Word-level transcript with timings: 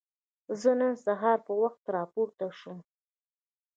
زه 0.61 0.71
نن 0.79 0.93
سهار 1.05 1.37
په 1.47 1.53
وخت 1.61 1.81
راپورته 1.95 2.45
شوم. 2.59 2.79